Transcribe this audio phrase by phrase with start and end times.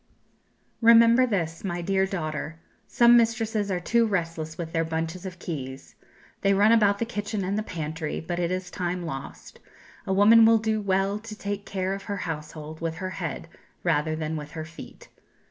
[0.81, 5.93] Remember this, my dear daughter, some mistresses are too restless with their bunches of keys;
[6.41, 9.59] they run about the kitchen and the pantry, but it is time lost;
[10.07, 13.47] a woman will do well to take care of her household with her head
[13.83, 15.07] rather than with her feet.